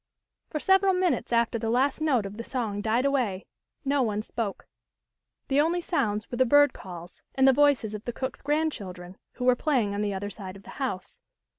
[0.49, 3.45] For several minutes after the last note of the song died away
[3.85, 4.65] no one spoke.
[5.47, 9.45] The only sounds were the bird calls, and the voices of the cook's grandchildren, who
[9.45, 11.21] were playing on the other side of the house.